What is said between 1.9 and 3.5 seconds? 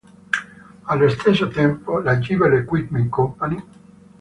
la Gilbert Equipment Co.